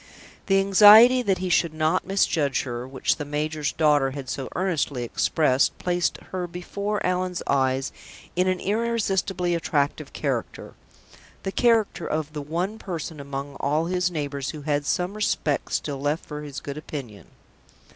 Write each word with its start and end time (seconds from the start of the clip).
The 0.47 0.59
anxiety 0.59 1.21
that 1.21 1.37
he 1.37 1.49
should 1.49 1.75
not 1.75 2.07
misjudge 2.07 2.63
her, 2.63 2.87
which 2.87 3.17
the 3.17 3.23
major's 3.23 3.71
daughter 3.71 4.09
had 4.09 4.29
so 4.29 4.49
earnestly 4.55 5.03
expressed, 5.03 5.77
placed 5.77 6.17
her 6.31 6.47
before 6.47 7.05
Allan's 7.05 7.43
eyes 7.45 7.91
in 8.35 8.47
an 8.47 8.59
irresistibly 8.59 9.53
attractive 9.53 10.11
character 10.11 10.73
the 11.43 11.51
character 11.51 12.07
of 12.07 12.33
the 12.33 12.41
one 12.41 12.79
person 12.79 13.19
among 13.19 13.57
all 13.59 13.85
his 13.85 14.09
neighbors 14.09 14.49
who 14.49 14.63
had 14.63 14.87
some 14.87 15.13
respect 15.13 15.71
still 15.73 16.01
left 16.01 16.25
for 16.25 16.41
his 16.41 16.61
good 16.61 16.79
opinion. 16.79 17.27